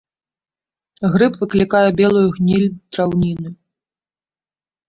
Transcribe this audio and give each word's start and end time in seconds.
Грыб 1.15 1.33
выклікае 1.41 1.89
белую 1.99 2.25
гніль 2.39 2.65
драўніны. 2.91 3.49